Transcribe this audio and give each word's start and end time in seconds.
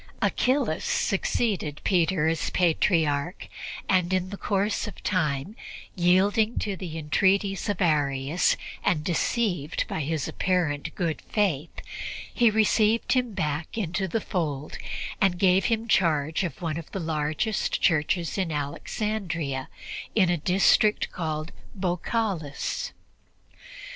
Achillas 0.19 0.83
succeeded 0.83 1.79
Peter 1.83 2.27
as 2.27 2.49
Patriarch, 2.49 3.47
and 3.87 4.11
in 4.11 4.31
course 4.31 4.87
of 4.87 5.03
time, 5.03 5.55
yielding 5.95 6.57
to 6.57 6.75
the 6.75 6.97
entreaties 6.97 7.69
of 7.69 7.81
Arius 7.83 8.57
and 8.83 9.03
deceived 9.03 9.85
by 9.87 9.99
his 10.01 10.27
apparent 10.27 10.95
good 10.95 11.21
faith, 11.21 11.69
he 12.33 12.49
received 12.49 13.11
him 13.13 13.33
back 13.35 13.77
into 13.77 14.07
the 14.07 14.19
fold 14.21 14.79
and 15.21 15.37
gave 15.37 15.65
him 15.65 15.87
charge 15.87 16.43
of 16.43 16.63
one 16.63 16.77
of 16.79 16.91
the 16.91 16.99
largest 16.99 17.79
churches 17.79 18.39
in 18.39 18.51
Alexandria 18.51 19.69
in 20.15 20.31
a 20.31 20.37
district 20.37 21.11
called 21.11 21.51
Baukalis. 21.75 22.91